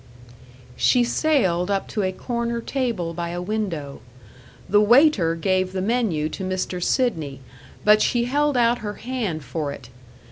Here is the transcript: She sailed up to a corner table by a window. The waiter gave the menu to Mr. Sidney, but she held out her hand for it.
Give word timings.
She 0.75 1.03
sailed 1.03 1.69
up 1.69 1.87
to 1.89 2.01
a 2.01 2.11
corner 2.11 2.59
table 2.59 3.13
by 3.13 3.29
a 3.29 3.39
window. 3.39 4.01
The 4.67 4.81
waiter 4.81 5.35
gave 5.35 5.73
the 5.73 5.79
menu 5.83 6.27
to 6.29 6.43
Mr. 6.43 6.81
Sidney, 6.81 7.39
but 7.85 8.01
she 8.01 8.23
held 8.25 8.57
out 8.57 8.79
her 8.79 8.93
hand 8.93 9.43
for 9.43 9.71
it. 9.71 9.89